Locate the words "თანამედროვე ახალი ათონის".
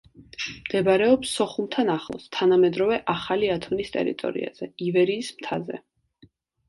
2.37-3.95